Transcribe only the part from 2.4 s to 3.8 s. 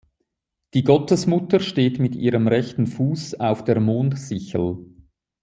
rechten Fuß auf der